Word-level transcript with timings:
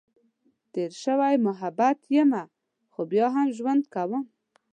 تېر 0.73 0.91
شوی 1.03 1.35
محبت 1.47 1.97
یمه، 2.15 2.43
خو 2.91 3.01
بیا 3.11 3.27
هم 3.35 3.47
ژوند 3.57 3.83
کؤم. 3.93 4.23